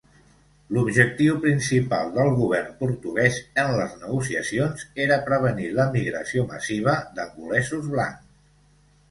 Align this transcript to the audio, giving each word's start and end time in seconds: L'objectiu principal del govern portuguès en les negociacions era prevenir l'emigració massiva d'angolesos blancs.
L'objectiu 0.75 1.35
principal 1.43 2.09
del 2.15 2.31
govern 2.39 2.71
portuguès 2.79 3.37
en 3.65 3.69
les 3.81 3.93
negociacions 4.07 4.87
era 5.07 5.21
prevenir 5.29 5.69
l'emigració 5.77 6.49
massiva 6.57 6.99
d'angolesos 7.21 7.89
blancs. 7.95 8.27